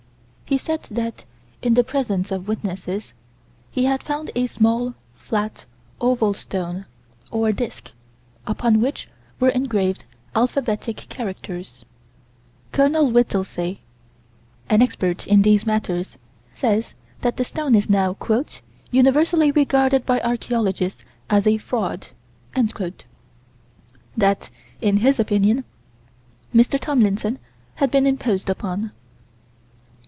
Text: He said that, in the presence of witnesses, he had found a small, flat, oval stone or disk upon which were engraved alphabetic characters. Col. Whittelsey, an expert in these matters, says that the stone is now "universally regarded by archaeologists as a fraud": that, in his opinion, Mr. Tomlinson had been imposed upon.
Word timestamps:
He 0.51 0.57
said 0.57 0.81
that, 0.91 1.23
in 1.61 1.75
the 1.75 1.83
presence 1.85 2.29
of 2.29 2.49
witnesses, 2.49 3.13
he 3.71 3.85
had 3.85 4.03
found 4.03 4.31
a 4.35 4.47
small, 4.47 4.95
flat, 5.15 5.63
oval 6.01 6.33
stone 6.33 6.83
or 7.31 7.53
disk 7.53 7.91
upon 8.45 8.81
which 8.81 9.07
were 9.39 9.47
engraved 9.51 10.03
alphabetic 10.35 10.97
characters. 11.07 11.85
Col. 12.73 13.11
Whittelsey, 13.11 13.79
an 14.69 14.81
expert 14.81 15.25
in 15.25 15.43
these 15.43 15.65
matters, 15.65 16.17
says 16.53 16.95
that 17.21 17.37
the 17.37 17.45
stone 17.45 17.73
is 17.73 17.89
now 17.89 18.17
"universally 18.91 19.51
regarded 19.53 20.05
by 20.05 20.19
archaeologists 20.19 21.05
as 21.29 21.47
a 21.47 21.59
fraud": 21.59 22.09
that, 24.17 24.49
in 24.81 24.97
his 24.97 25.17
opinion, 25.17 25.63
Mr. 26.53 26.77
Tomlinson 26.77 27.39
had 27.75 27.89
been 27.89 28.05
imposed 28.05 28.49
upon. 28.49 28.91